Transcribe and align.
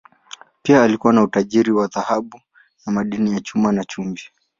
Pia 0.63 0.79
walikuwa 0.79 1.13
na 1.13 1.23
utajiri 1.23 1.71
wa 1.71 1.87
dhahabu 1.87 2.41
na 2.85 2.91
madini 2.93 3.31
ya 3.33 3.39
chuma, 3.39 3.71
na 3.71 3.83
chumvi. 3.83 4.23